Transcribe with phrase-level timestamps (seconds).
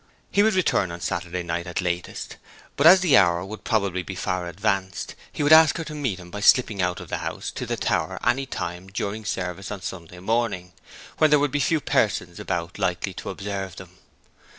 [0.31, 2.37] He would return on Saturday night at latest,
[2.75, 6.17] but as the hour would probably be far advanced, he would ask her to meet
[6.19, 9.83] him by slipping out of the house to the tower any time during service on
[9.83, 10.73] Sunday morning,
[11.19, 13.91] when there would be few persons about likely to observe them.